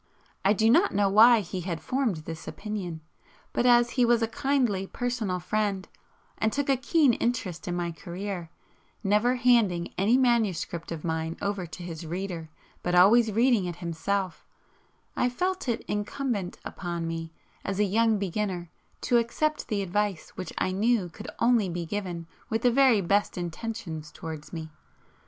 [0.43, 3.01] I do not know why he had formed this opinion,
[3.53, 5.87] but as he was a kindly personal friend,
[6.39, 8.49] and took a keen interest in my career,
[9.03, 12.49] never handing any manuscript of mine over to his 'reader,'
[12.81, 14.43] but always reading it himself,
[15.15, 17.31] I felt it incumbent upon me,
[17.63, 18.71] as a young beginner,
[19.01, 23.37] to accept the advice which I knew could only be given with the very best
[23.37, 24.71] intentions towards me.